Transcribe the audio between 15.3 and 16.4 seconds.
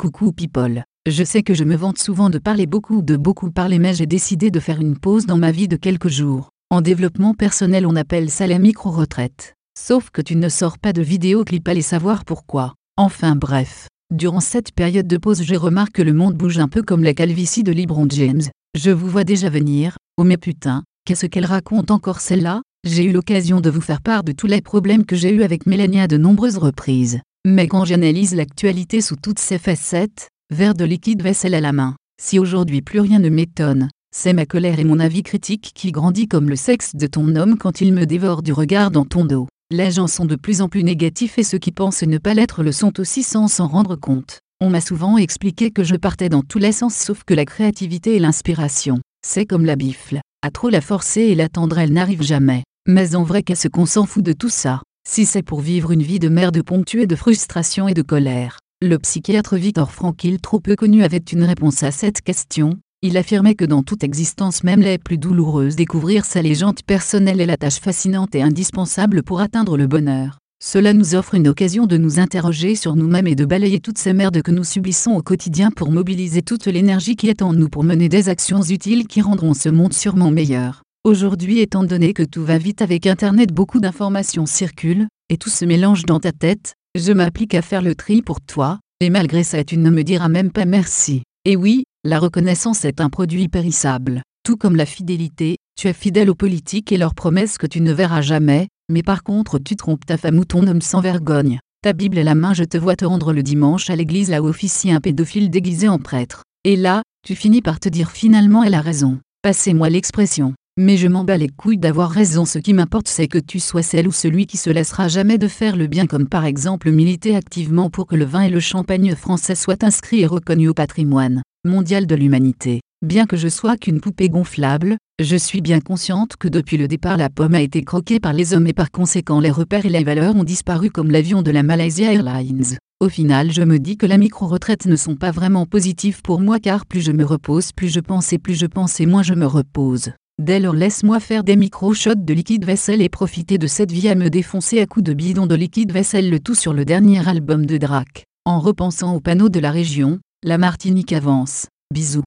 j'ai remarqué que le monde